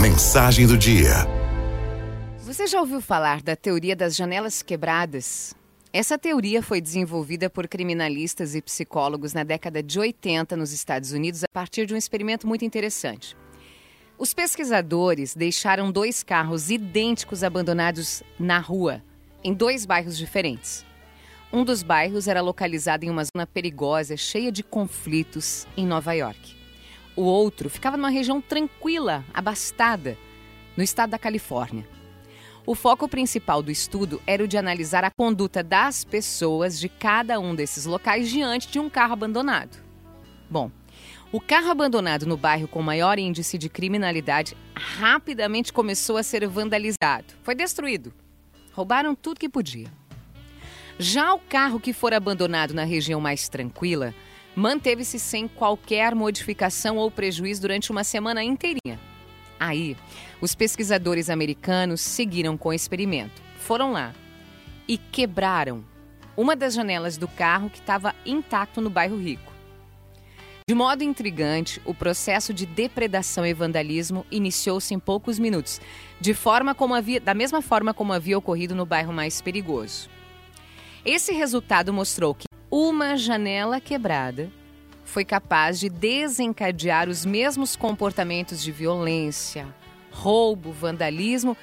Mensagem 0.00 0.66
do 0.66 0.76
dia. 0.76 1.26
Você 2.38 2.66
já 2.66 2.80
ouviu 2.80 3.00
falar 3.00 3.42
da 3.42 3.54
teoria 3.54 3.94
das 3.94 4.16
janelas 4.16 4.62
quebradas? 4.62 5.54
Essa 5.92 6.18
teoria 6.18 6.62
foi 6.62 6.80
desenvolvida 6.80 7.48
por 7.50 7.68
criminalistas 7.68 8.54
e 8.54 8.62
psicólogos 8.62 9.32
na 9.32 9.44
década 9.44 9.82
de 9.82 10.00
80 10.00 10.56
nos 10.56 10.72
Estados 10.72 11.12
Unidos 11.12 11.44
a 11.44 11.48
partir 11.52 11.86
de 11.86 11.94
um 11.94 11.96
experimento 11.96 12.46
muito 12.46 12.64
interessante. 12.64 13.36
Os 14.18 14.34
pesquisadores 14.34 15.34
deixaram 15.34 15.92
dois 15.92 16.22
carros 16.22 16.70
idênticos 16.70 17.44
abandonados 17.44 18.22
na 18.38 18.58
rua, 18.58 19.02
em 19.44 19.52
dois 19.52 19.84
bairros 19.84 20.16
diferentes. 20.16 20.84
Um 21.52 21.64
dos 21.64 21.82
bairros 21.82 22.26
era 22.26 22.40
localizado 22.40 23.04
em 23.04 23.10
uma 23.10 23.24
zona 23.24 23.46
perigosa, 23.46 24.16
cheia 24.16 24.50
de 24.50 24.62
conflitos, 24.62 25.66
em 25.76 25.86
Nova 25.86 26.12
York. 26.14 26.61
O 27.14 27.22
outro 27.22 27.68
ficava 27.68 27.96
numa 27.96 28.08
região 28.08 28.40
tranquila, 28.40 29.24
abastada, 29.34 30.16
no 30.76 30.82
estado 30.82 31.10
da 31.10 31.18
Califórnia. 31.18 31.86
O 32.64 32.74
foco 32.74 33.08
principal 33.08 33.62
do 33.62 33.70
estudo 33.70 34.22
era 34.26 34.42
o 34.42 34.48
de 34.48 34.56
analisar 34.56 35.04
a 35.04 35.10
conduta 35.10 35.62
das 35.62 36.04
pessoas 36.04 36.78
de 36.78 36.88
cada 36.88 37.38
um 37.40 37.54
desses 37.54 37.84
locais 37.84 38.30
diante 38.30 38.68
de 38.68 38.78
um 38.78 38.88
carro 38.88 39.12
abandonado. 39.12 39.82
Bom, 40.48 40.70
o 41.32 41.40
carro 41.40 41.70
abandonado 41.70 42.24
no 42.24 42.36
bairro 42.36 42.68
com 42.68 42.80
maior 42.80 43.18
índice 43.18 43.58
de 43.58 43.68
criminalidade 43.68 44.56
rapidamente 44.74 45.72
começou 45.72 46.16
a 46.16 46.22
ser 46.22 46.46
vandalizado. 46.46 47.34
Foi 47.42 47.54
destruído. 47.54 48.12
Roubaram 48.72 49.14
tudo 49.14 49.40
que 49.40 49.48
podia. 49.48 49.88
Já 50.98 51.34
o 51.34 51.38
carro 51.38 51.80
que 51.80 51.92
for 51.92 52.14
abandonado 52.14 52.72
na 52.74 52.84
região 52.84 53.20
mais 53.20 53.48
tranquila 53.48 54.14
manteve-se 54.54 55.18
sem 55.18 55.48
qualquer 55.48 56.14
modificação 56.14 56.96
ou 56.96 57.10
prejuízo 57.10 57.62
durante 57.62 57.90
uma 57.90 58.04
semana 58.04 58.42
inteirinha. 58.42 58.98
Aí, 59.58 59.96
os 60.40 60.54
pesquisadores 60.54 61.30
americanos 61.30 62.00
seguiram 62.00 62.56
com 62.56 62.70
o 62.70 62.72
experimento. 62.72 63.40
Foram 63.58 63.92
lá 63.92 64.12
e 64.88 64.98
quebraram 64.98 65.84
uma 66.36 66.56
das 66.56 66.74
janelas 66.74 67.16
do 67.16 67.28
carro 67.28 67.70
que 67.70 67.78
estava 67.78 68.14
intacto 68.26 68.80
no 68.80 68.90
bairro 68.90 69.16
Rico. 69.16 69.52
De 70.68 70.74
modo 70.74 71.02
intrigante, 71.02 71.82
o 71.84 71.92
processo 71.92 72.54
de 72.54 72.64
depredação 72.64 73.44
e 73.44 73.52
vandalismo 73.52 74.24
iniciou-se 74.30 74.94
em 74.94 74.98
poucos 74.98 75.38
minutos, 75.38 75.80
de 76.20 76.32
forma 76.34 76.74
como 76.74 76.94
havia, 76.94 77.20
da 77.20 77.34
mesma 77.34 77.60
forma 77.60 77.92
como 77.92 78.12
havia 78.12 78.38
ocorrido 78.38 78.74
no 78.74 78.86
bairro 78.86 79.12
mais 79.12 79.40
perigoso. 79.40 80.08
Esse 81.04 81.32
resultado 81.32 81.92
mostrou 81.92 82.32
que 82.32 82.46
uma 82.74 83.18
janela 83.18 83.78
quebrada 83.78 84.50
foi 85.04 85.26
capaz 85.26 85.78
de 85.78 85.90
desencadear 85.90 87.06
os 87.06 87.22
mesmos 87.22 87.76
comportamentos 87.76 88.62
de 88.62 88.72
violência, 88.72 89.68
roubo, 90.10 90.72
vandalismo, 90.72 91.54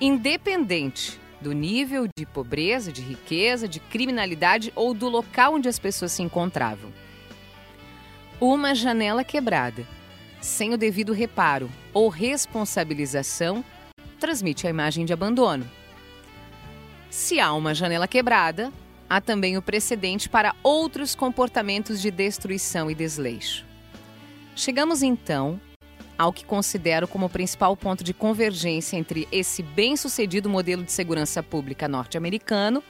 independente 0.00 1.18
do 1.40 1.50
nível 1.50 2.06
de 2.16 2.24
pobreza, 2.24 2.92
de 2.92 3.02
riqueza, 3.02 3.66
de 3.66 3.80
criminalidade 3.80 4.72
ou 4.76 4.94
do 4.94 5.08
local 5.08 5.54
onde 5.54 5.68
as 5.68 5.80
pessoas 5.80 6.12
se 6.12 6.22
encontravam. 6.22 6.92
Uma 8.40 8.76
janela 8.76 9.24
quebrada, 9.24 9.84
sem 10.40 10.72
o 10.72 10.78
devido 10.78 11.12
reparo 11.12 11.68
ou 11.92 12.08
responsabilização, 12.08 13.64
transmite 14.20 14.68
a 14.68 14.70
imagem 14.70 15.04
de 15.04 15.12
abandono. 15.12 15.68
Se 17.10 17.40
há 17.40 17.52
uma 17.52 17.74
janela 17.74 18.06
quebrada, 18.06 18.72
há 19.14 19.20
também 19.20 19.56
o 19.56 19.62
precedente 19.62 20.28
para 20.28 20.56
outros 20.60 21.14
comportamentos 21.14 22.02
de 22.02 22.10
destruição 22.10 22.90
e 22.90 22.96
desleixo. 22.96 23.64
Chegamos 24.56 25.04
então 25.04 25.60
ao 26.18 26.32
que 26.32 26.44
considero 26.44 27.06
como 27.06 27.28
principal 27.28 27.76
ponto 27.76 28.02
de 28.02 28.12
convergência 28.12 28.96
entre 28.96 29.28
esse 29.30 29.62
bem-sucedido 29.62 30.50
modelo 30.50 30.82
de 30.82 30.90
segurança 30.90 31.44
pública 31.44 31.86
norte-americano 31.86 32.82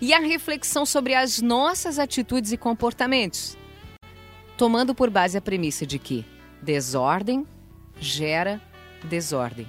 e 0.00 0.14
a 0.14 0.20
reflexão 0.20 0.86
sobre 0.86 1.14
as 1.14 1.42
nossas 1.42 1.98
atitudes 1.98 2.50
e 2.52 2.56
comportamentos, 2.56 3.54
tomando 4.56 4.94
por 4.94 5.10
base 5.10 5.36
a 5.36 5.40
premissa 5.42 5.86
de 5.86 5.98
que 5.98 6.24
desordem 6.62 7.46
gera 8.00 8.58
desordem. 9.04 9.66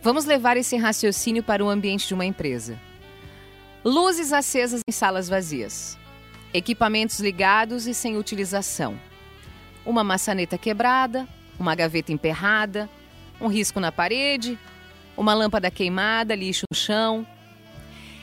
Vamos 0.00 0.24
levar 0.24 0.56
esse 0.56 0.76
raciocínio 0.76 1.42
para 1.42 1.64
o 1.64 1.68
ambiente 1.68 2.06
de 2.06 2.14
uma 2.14 2.24
empresa. 2.24 2.78
Luzes 3.84 4.32
acesas 4.32 4.80
em 4.88 4.90
salas 4.92 5.28
vazias. 5.28 5.98
Equipamentos 6.54 7.20
ligados 7.20 7.86
e 7.86 7.92
sem 7.92 8.16
utilização. 8.16 8.98
Uma 9.84 10.02
maçaneta 10.02 10.56
quebrada, 10.56 11.28
uma 11.58 11.74
gaveta 11.74 12.10
emperrada, 12.10 12.88
um 13.38 13.46
risco 13.46 13.78
na 13.78 13.92
parede, 13.92 14.58
uma 15.14 15.34
lâmpada 15.34 15.70
queimada, 15.70 16.34
lixo 16.34 16.64
no 16.72 16.74
chão. 16.74 17.26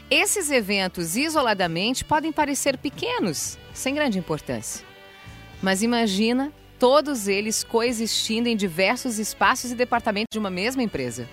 Esses 0.10 0.50
eventos 0.50 1.16
isoladamente 1.16 2.04
podem 2.04 2.32
parecer 2.32 2.76
pequenos, 2.76 3.56
sem 3.72 3.94
grande 3.94 4.18
importância. 4.18 4.84
Mas 5.62 5.84
imagina 5.84 6.52
todos 6.80 7.28
eles 7.28 7.64
coexistindo 7.64 8.48
em 8.48 8.58
diversos 8.58 9.20
espaços 9.20 9.70
e 9.70 9.76
departamentos 9.76 10.30
de 10.34 10.40
uma 10.40 10.50
mesma 10.50 10.82
empresa. 10.82 11.30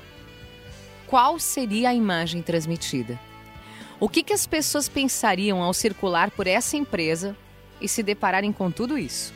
Qual 1.06 1.38
seria 1.38 1.88
a 1.88 1.94
imagem 1.94 2.42
transmitida? 2.42 3.18
O 4.00 4.08
que, 4.08 4.22
que 4.22 4.32
as 4.32 4.46
pessoas 4.46 4.88
pensariam 4.88 5.60
ao 5.60 5.74
circular 5.74 6.30
por 6.30 6.46
essa 6.46 6.76
empresa 6.76 7.36
e 7.80 7.88
se 7.88 8.00
depararem 8.00 8.52
com 8.52 8.70
tudo 8.70 8.96
isso? 8.96 9.34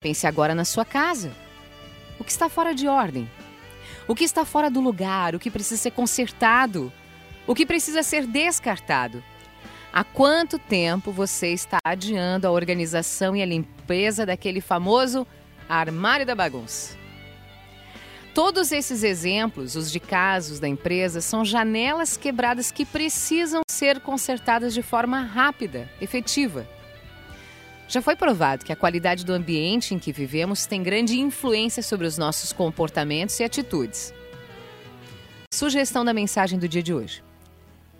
Pense 0.00 0.24
agora 0.24 0.54
na 0.54 0.64
sua 0.64 0.84
casa. 0.84 1.32
O 2.18 2.24
que 2.24 2.30
está 2.30 2.48
fora 2.48 2.72
de 2.72 2.86
ordem? 2.86 3.28
O 4.06 4.14
que 4.14 4.22
está 4.22 4.44
fora 4.44 4.70
do 4.70 4.80
lugar? 4.80 5.34
O 5.34 5.38
que 5.38 5.50
precisa 5.50 5.80
ser 5.82 5.90
consertado? 5.90 6.92
O 7.44 7.56
que 7.56 7.66
precisa 7.66 8.04
ser 8.04 8.24
descartado? 8.24 9.22
Há 9.92 10.04
quanto 10.04 10.56
tempo 10.56 11.10
você 11.10 11.48
está 11.48 11.78
adiando 11.84 12.46
a 12.46 12.52
organização 12.52 13.34
e 13.34 13.42
a 13.42 13.46
limpeza 13.46 14.24
daquele 14.24 14.60
famoso 14.60 15.26
armário 15.68 16.24
da 16.24 16.36
bagunça? 16.36 16.96
Todos 18.38 18.70
esses 18.70 19.02
exemplos, 19.02 19.74
os 19.74 19.90
de 19.90 19.98
casos 19.98 20.60
da 20.60 20.68
empresa, 20.68 21.20
são 21.20 21.44
janelas 21.44 22.16
quebradas 22.16 22.70
que 22.70 22.86
precisam 22.86 23.62
ser 23.68 23.98
consertadas 23.98 24.72
de 24.72 24.80
forma 24.80 25.22
rápida, 25.22 25.90
efetiva. 26.00 26.64
Já 27.88 28.00
foi 28.00 28.14
provado 28.14 28.64
que 28.64 28.72
a 28.72 28.76
qualidade 28.76 29.24
do 29.24 29.32
ambiente 29.32 29.92
em 29.92 29.98
que 29.98 30.12
vivemos 30.12 30.66
tem 30.66 30.84
grande 30.84 31.18
influência 31.18 31.82
sobre 31.82 32.06
os 32.06 32.16
nossos 32.16 32.52
comportamentos 32.52 33.40
e 33.40 33.42
atitudes. 33.42 34.14
Sugestão 35.52 36.04
da 36.04 36.14
mensagem 36.14 36.60
do 36.60 36.68
dia 36.68 36.80
de 36.80 36.94
hoje. 36.94 37.24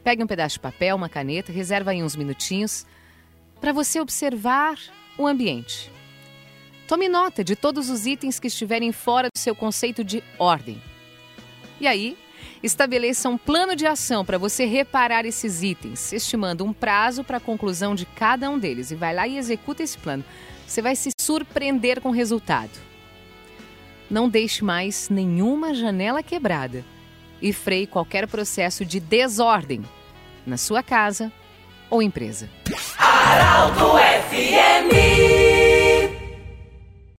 Pegue 0.05 0.23
um 0.23 0.29
pedaço 0.29 0.55
de 0.55 0.61
papel, 0.61 0.95
uma 0.95 1.09
caneta, 1.09 1.51
reserva 1.51 1.91
aí 1.91 2.01
uns 2.01 2.15
minutinhos 2.15 2.87
para 3.61 3.73
você 3.73 4.01
observar 4.01 4.79
o 5.19 5.27
ambiente. 5.27 5.98
Tome 6.89 7.07
nota 7.07 7.45
de 7.45 7.55
todos 7.55 7.91
os 7.91 8.07
itens 8.07 8.41
que 8.41 8.47
estiverem 8.47 8.93
fora 8.93 9.29
do 9.29 9.39
seu 9.39 9.55
conceito 9.55 10.03
de 10.03 10.25
ordem. 10.39 10.81
E 11.79 11.87
aí, 11.87 12.17
estabeleça 12.63 13.29
um 13.29 13.37
plano 13.37 13.77
de 13.77 13.87
ação 13.87 14.25
para 14.25 14.39
você 14.39 14.65
reparar 14.65 15.27
esses 15.27 15.63
itens, 15.63 16.15
estimando 16.15 16.65
um 16.65 16.73
prazo 16.73 17.23
para 17.23 17.37
a 17.37 17.41
conclusão 17.41 17.95
de 17.95 18.07
cada 18.07 18.49
um 18.49 18.59
deles. 18.59 18.91
E 18.91 18.95
vai 18.95 19.15
lá 19.15 19.29
e 19.29 19.37
executa 19.37 19.83
esse 19.83 19.99
plano. 19.99 20.25
Você 20.67 20.81
vai 20.81 20.97
se 20.97 21.11
surpreender 21.21 22.01
com 22.01 22.09
o 22.09 22.13
resultado. 22.13 22.73
Não 24.11 24.27
deixe 24.27 24.65
mais 24.65 25.11
nenhuma 25.11 25.75
janela 25.75 26.23
quebrada 26.23 26.83
e 27.43 27.53
freie 27.53 27.87
qualquer 27.87 28.27
processo 28.27 28.83
de 28.83 28.99
desordem 28.99 29.85
na 30.47 30.57
sua 30.57 30.83
casa 30.83 31.31
ou 31.91 32.01
empresa. 32.01 32.49
Aralto 32.99 33.99